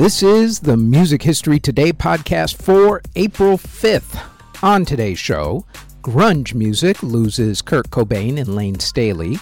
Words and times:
This 0.00 0.22
is 0.22 0.60
the 0.60 0.78
Music 0.78 1.22
History 1.22 1.60
Today 1.60 1.92
podcast 1.92 2.56
for 2.56 3.02
April 3.16 3.58
5th. 3.58 4.18
On 4.62 4.82
today's 4.86 5.18
show, 5.18 5.66
grunge 6.00 6.54
music 6.54 7.02
loses 7.02 7.60
Kurt 7.60 7.90
Cobain 7.90 8.40
and 8.40 8.56
Layne 8.56 8.80
Staley, 8.80 9.38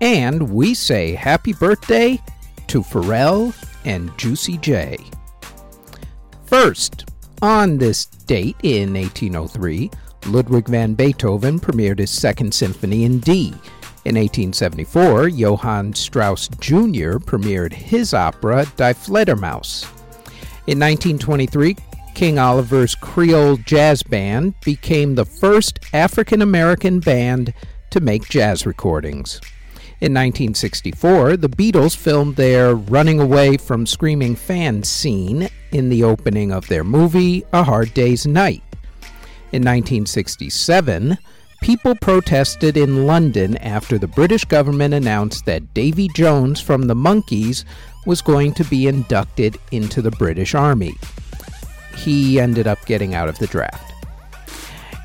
and 0.00 0.50
we 0.50 0.72
say 0.72 1.12
happy 1.12 1.52
birthday 1.52 2.18
to 2.68 2.80
Pharrell 2.80 3.54
and 3.84 4.10
Juicy 4.16 4.56
J. 4.56 4.96
First, 6.46 7.10
on 7.42 7.76
this 7.76 8.06
date 8.06 8.56
in 8.62 8.94
1803, 8.94 9.90
Ludwig 10.28 10.68
van 10.68 10.94
Beethoven 10.94 11.60
premiered 11.60 11.98
his 11.98 12.10
Second 12.10 12.54
Symphony 12.54 13.04
in 13.04 13.20
D. 13.20 13.48
In 14.06 14.14
1874, 14.14 15.28
Johann 15.28 15.92
Strauss 15.92 16.48
Jr. 16.60 17.18
premiered 17.18 17.74
his 17.74 18.14
opera 18.14 18.64
Die 18.76 18.94
Fledermaus. 18.94 19.86
In 20.68 20.78
1923, 20.80 21.76
King 22.12 22.38
Oliver's 22.38 22.94
Creole 22.94 23.56
Jazz 23.56 24.02
Band 24.02 24.52
became 24.60 25.14
the 25.14 25.24
first 25.24 25.78
African 25.94 26.42
American 26.42 27.00
band 27.00 27.54
to 27.88 28.00
make 28.00 28.28
jazz 28.28 28.66
recordings. 28.66 29.40
In 30.02 30.12
1964, 30.12 31.38
the 31.38 31.48
Beatles 31.48 31.96
filmed 31.96 32.36
their 32.36 32.74
Running 32.74 33.18
Away 33.18 33.56
from 33.56 33.86
Screaming 33.86 34.36
Fans 34.36 34.90
scene 34.90 35.48
in 35.72 35.88
the 35.88 36.04
opening 36.04 36.52
of 36.52 36.68
their 36.68 36.84
movie 36.84 37.44
A 37.54 37.62
Hard 37.62 37.94
Day's 37.94 38.26
Night. 38.26 38.62
In 39.52 39.62
1967, 39.62 41.16
people 41.60 41.94
protested 41.94 42.76
in 42.76 43.06
London 43.06 43.56
after 43.58 43.98
the 43.98 44.06
British 44.06 44.44
government 44.44 44.94
announced 44.94 45.44
that 45.46 45.74
Davy 45.74 46.08
Jones 46.14 46.60
from 46.60 46.86
the 46.86 46.94
Monkees 46.94 47.64
was 48.06 48.22
going 48.22 48.54
to 48.54 48.64
be 48.64 48.86
inducted 48.86 49.58
into 49.72 50.00
the 50.00 50.10
British 50.12 50.54
Army. 50.54 50.94
He 51.96 52.40
ended 52.40 52.66
up 52.66 52.84
getting 52.86 53.14
out 53.14 53.28
of 53.28 53.38
the 53.38 53.46
draft. 53.46 53.88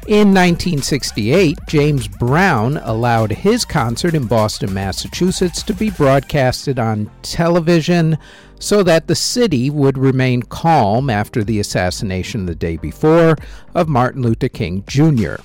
In 0.05 0.33
1968, 0.33 1.57
James 1.65 2.09
Brown 2.09 2.75
allowed 2.83 3.31
his 3.31 3.63
concert 3.63 4.13
in 4.13 4.27
Boston, 4.27 4.73
Massachusetts 4.73 5.63
to 5.63 5.73
be 5.73 5.91
broadcasted 5.91 6.77
on 6.77 7.09
television 7.21 8.17
so 8.59 8.83
that 8.83 9.07
the 9.07 9.15
city 9.15 9.69
would 9.69 9.97
remain 9.97 10.43
calm 10.43 11.09
after 11.09 11.41
the 11.41 11.59
assassination 11.59 12.45
the 12.45 12.55
day 12.55 12.75
before 12.75 13.37
of 13.75 13.87
Martin 13.87 14.21
Luther 14.21 14.49
King 14.49 14.83
Jr. 14.87 15.35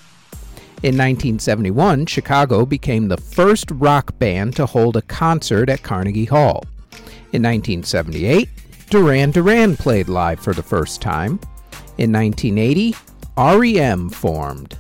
In 0.80 0.94
1971, 0.94 2.06
Chicago 2.06 2.64
became 2.64 3.08
the 3.08 3.16
first 3.16 3.68
rock 3.72 4.16
band 4.20 4.54
to 4.54 4.64
hold 4.64 4.96
a 4.96 5.02
concert 5.02 5.68
at 5.68 5.82
Carnegie 5.82 6.24
Hall. 6.24 6.62
In 7.32 7.42
1978, 7.42 8.48
Duran 8.88 9.32
Duran 9.32 9.76
played 9.76 10.08
live 10.08 10.38
for 10.38 10.54
the 10.54 10.62
first 10.62 11.02
time. 11.02 11.40
In 11.98 12.12
1980, 12.12 12.94
REM 13.36 14.08
formed. 14.08 14.78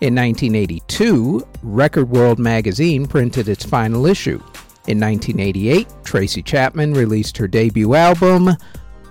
In 0.00 0.14
1982, 0.14 1.46
Record 1.62 2.08
World 2.08 2.38
magazine 2.38 3.06
printed 3.06 3.46
its 3.46 3.62
final 3.62 4.06
issue. 4.06 4.38
In 4.86 4.98
1988, 4.98 5.86
Tracy 6.02 6.42
Chapman 6.42 6.94
released 6.94 7.36
her 7.36 7.46
debut 7.46 7.94
album, 7.94 8.56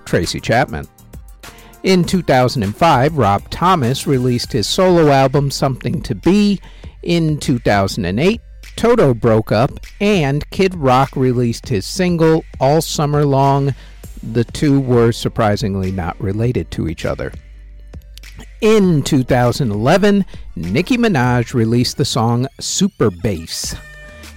Tracy 0.06 0.40
Chapman. 0.40 0.88
In 1.84 2.03
2005, 2.03 3.17
Rob 3.17 3.50
Thomas 3.50 4.06
released 4.06 4.51
his 4.51 4.67
solo 4.67 5.12
album, 5.12 5.50
Something 5.50 6.01
to 6.01 6.13
Be. 6.13 6.59
In 7.03 7.38
2008, 7.38 8.41
Toto 8.75 9.13
broke 9.13 9.53
up, 9.53 9.72
and 10.01 10.50
Kid 10.50 10.75
Rock 10.75 11.16
released 11.16 11.69
his 11.69 11.85
single 11.85 12.44
All 12.59 12.81
Summer 12.81 13.25
Long. 13.25 13.73
The 14.22 14.44
two 14.44 14.81
were 14.81 15.13
surprisingly 15.13 15.91
not 15.91 16.19
related 16.19 16.69
to 16.72 16.89
each 16.89 17.06
other. 17.06 17.31
In 18.59 19.01
2011, 19.01 20.25
Nicki 20.57 20.97
Minaj 20.97 21.53
released 21.53 21.95
the 21.95 22.03
song 22.03 22.45
Super 22.59 23.09
Bass. 23.09 23.73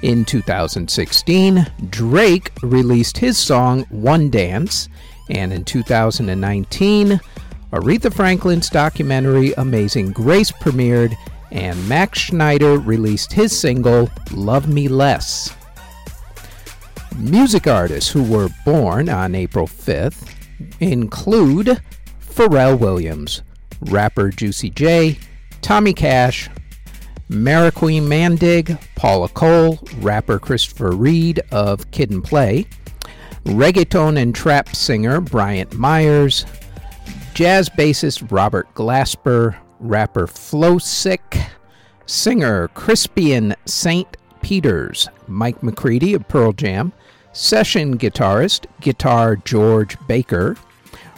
In 0.03 0.25
2016, 0.25 1.67
Drake 1.91 2.53
released 2.63 3.19
his 3.19 3.37
song 3.37 3.85
One 3.91 4.31
Dance. 4.31 4.89
And 5.31 5.53
in 5.53 5.65
2019, 5.65 7.21
Aretha 7.73 8.13
Franklin's 8.13 8.69
documentary 8.69 9.53
Amazing 9.55 10.13
Grace 10.13 10.53
premiered, 10.53 11.15
and 11.51 11.89
Max 11.89 12.19
Schneider 12.19 12.79
released 12.79 13.33
his 13.33 13.57
single, 13.57 14.11
Love 14.33 14.69
Me 14.69 14.89
Less. 14.89 15.55
Music 17.17 17.67
artists 17.67 18.11
who 18.11 18.23
were 18.23 18.49
born 18.65 19.09
on 19.09 19.35
April 19.35 19.67
5th 19.67 20.35
include 20.81 21.81
Pharrell 22.21 22.79
Williams, 22.79 23.43
rapper 23.81 24.31
Juicy 24.31 24.71
J, 24.71 25.19
Tommy 25.61 25.93
Cash, 25.93 26.49
Mariqueen 27.29 28.03
Maandig, 28.03 28.79
Paula 28.97 29.29
Cole, 29.29 29.79
rapper 29.99 30.39
Christopher 30.39 30.91
Reid 30.91 31.41
of 31.51 31.91
Kid 31.91 32.11
and 32.11 32.23
Play, 32.23 32.67
reggaeton 33.45 34.21
and 34.21 34.35
trap 34.35 34.75
singer 34.75 35.21
Bryant 35.21 35.75
Myers, 35.75 36.47
jazz 37.35 37.69
bassist 37.69 38.31
Robert 38.31 38.73
Glasper, 38.75 39.57
rapper 39.81 40.27
Flowsik, 40.27 41.45
singer 42.07 42.69
Crispian 42.69 43.55
St. 43.67 44.17
Peters, 44.43 45.09
Mike 45.29 45.63
McCready 45.63 46.15
of 46.15 46.27
Pearl 46.29 46.53
Jam, 46.53 46.93
session 47.33 47.97
guitarist, 47.99 48.67
guitar 48.81 49.37
George 49.37 49.97
Baker, 50.07 50.57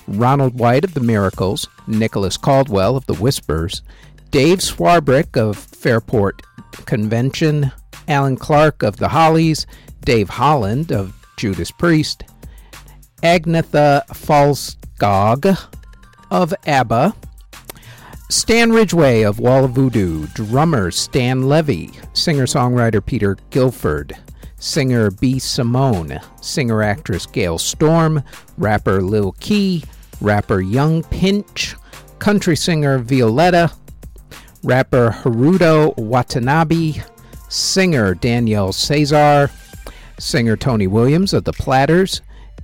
Ronald 0.07 0.59
White 0.59 0.85
of 0.85 0.95
the 0.95 1.01
Miracles, 1.01 1.69
Nicholas 1.87 2.37
Caldwell 2.37 2.97
of 2.97 3.07
the 3.07 3.15
Whispers, 3.15 3.83
Dave 4.31 4.59
Swarbrick 4.59 5.37
of 5.37 5.57
Fairport 5.57 6.43
Convention, 6.87 7.73
Allan 8.09 8.37
Clarke 8.37 8.83
of 8.83 8.97
the 8.97 9.09
Hollies, 9.09 9.67
Dave 10.05 10.29
Holland 10.29 10.93
of 10.93 11.15
Judas 11.37 11.71
Priest, 11.71 12.25
Agnetha 13.23 14.07
Fältskog 14.09 15.59
of 16.31 16.55
ABBA, 16.67 17.15
Stan 18.31 18.73
Ridgway 18.73 19.23
of 19.23 19.39
Wall 19.39 19.65
of 19.65 19.73
Voodoo, 19.73 20.27
drummer 20.29 20.91
Stan 20.91 21.49
Levey, 21.49 21.91
singer 22.15 22.47
songwriter 22.47 23.05
Peter 23.05 23.37
Gilford, 23.51 24.13
singer 24.59 25.11
B. 25.11 25.39
Simone, 25.39 26.19
singer 26.41 26.83
actress 26.83 27.27
Gale 27.27 27.59
Storm, 27.59 28.23
rapper 28.57 29.03
Lil 29.03 29.33
Key, 29.41 29.85
rapper 30.21 30.61
Young 30.61 31.03
Pinch, 31.05 31.77
country 32.19 32.57
singer 32.57 32.99
Violetta, 32.99 33.71
rapper 34.63 35.11
Haruto 35.11 35.97
Watanabe, 35.99 37.03
singer 37.49 38.15
Danielle 38.15 38.73
Caesar, 38.73 39.51
singer 40.19 40.57
Tony 40.57 40.87
Williams 40.87 41.33
of 41.33 41.45
The 41.45 41.53
Platters, 41.53 42.23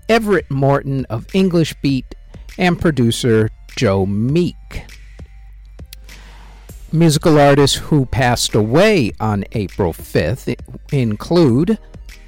Everett 0.09 0.51
Morton 0.51 1.05
of 1.07 1.27
English 1.35 1.75
Beat, 1.83 2.15
and 2.59 2.81
producer 2.81 3.49
Joe 3.77 4.07
Meek. 4.07 4.85
Musical 6.93 7.39
artists 7.39 7.77
who 7.77 8.05
passed 8.07 8.55
away 8.55 9.13
on 9.21 9.45
April 9.53 9.93
5th 9.93 10.57
include 10.93 11.79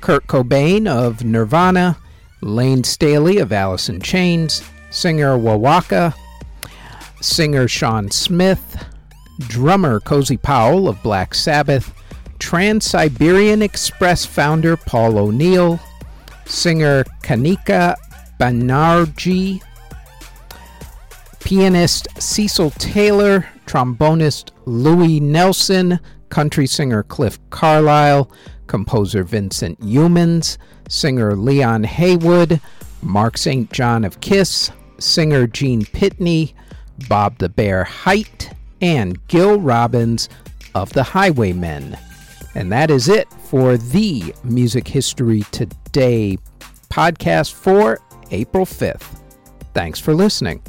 Kurt 0.01 0.27
Cobain 0.29 0.87
of 0.87 1.25
Nirvana, 1.25 1.99
Layne 2.41 2.85
Staley 2.85 3.39
of 3.39 3.53
Alice 3.53 3.89
in 3.89 4.01
Chains, 4.01 4.63
singer 4.91 5.37
Wawaka, 5.37 6.15
singer 7.21 7.67
Sean 7.67 8.11
Smith, 8.11 8.85
drummer 9.41 9.99
Cozy 10.01 10.37
Powell 10.37 10.89
of 10.89 11.03
Black 11.03 11.35
Sabbath, 11.35 11.93
Trans 12.43 12.85
Siberian 12.85 13.63
Express 13.63 14.27
founder 14.27 14.77
Paul 14.77 15.17
O'Neill, 15.17 15.79
singer 16.45 17.05
Kanika 17.23 17.95
Banerjee, 18.39 19.63
pianist 21.39 22.09
Cecil 22.21 22.71
Taylor, 22.73 23.49
trombonist 23.67 24.51
Louis 24.67 25.21
Nelson, 25.21 26.01
country 26.31 26.67
singer 26.67 27.05
Cliff 27.05 27.39
Carlisle, 27.51 28.29
composer 28.67 29.23
Vincent 29.23 29.81
Youmans, 29.81 30.59
singer 30.89 31.37
Leon 31.37 31.85
Haywood, 31.85 32.61
Mark 33.03 33.39
St. 33.39 33.71
John 33.73 34.05
of 34.05 34.21
Kiss, 34.21 34.73
singer 34.99 35.47
Gene 35.47 35.83
Pitney, 35.83 36.55
Bob 37.09 37.39
the 37.39 37.49
Bear 37.49 37.85
Hite, 37.85 38.51
and 38.81 39.25
Gil 39.29 39.61
Robbins 39.61 40.29
of 40.75 40.93
the 40.93 41.05
Highwaymen. 41.05 41.97
And 42.55 42.71
that 42.73 42.91
is 42.91 43.09
it 43.09 43.33
for 43.33 43.77
the 43.77 44.35
Music 44.45 44.87
History 44.87 45.43
Today 45.53 46.37
podcast 46.91 47.55
for 47.55 47.99
April 48.31 48.67
5th. 48.67 49.21
Thanks 49.75 49.99
for 49.99 50.15
listening. 50.15 50.63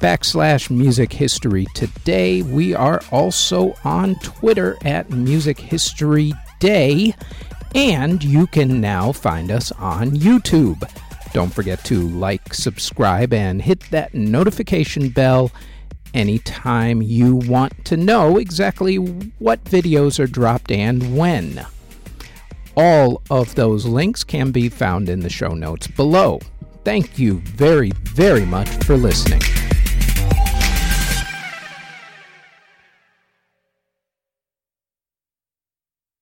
backslash 0.00 0.68
music 0.68 1.14
history 1.14 1.64
today. 1.74 2.42
We 2.42 2.74
are 2.74 3.00
also 3.10 3.74
on 3.84 4.16
Twitter 4.16 4.76
at 4.84 5.08
Music 5.08 5.58
History 5.58 6.34
Day, 6.60 7.14
and 7.74 8.22
you 8.22 8.46
can 8.46 8.80
now 8.80 9.12
find 9.12 9.50
us 9.50 9.72
on 9.72 10.10
YouTube. 10.10 10.82
Don't 11.32 11.52
forget 11.52 11.82
to 11.84 12.08
like, 12.08 12.52
subscribe, 12.52 13.32
and 13.32 13.62
hit 13.62 13.80
that 13.90 14.12
notification 14.14 15.08
bell 15.08 15.50
anytime 16.14 17.00
you 17.00 17.36
want 17.36 17.84
to 17.86 17.96
know 17.96 18.36
exactly 18.36 18.96
what 18.96 19.64
videos 19.64 20.18
are 20.18 20.26
dropped 20.26 20.70
and 20.70 21.16
when. 21.16 21.64
All 22.76 23.22
of 23.30 23.54
those 23.54 23.86
links 23.86 24.24
can 24.24 24.50
be 24.50 24.68
found 24.68 25.08
in 25.08 25.20
the 25.20 25.30
show 25.30 25.54
notes 25.54 25.86
below. 25.86 26.40
Thank 26.84 27.18
you 27.18 27.38
very, 27.40 27.90
very 28.04 28.44
much 28.44 28.68
for 28.84 28.96
listening. 28.96 29.40